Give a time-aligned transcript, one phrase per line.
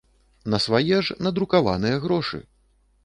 [0.53, 2.41] На свае ж, надрукаваныя грошы!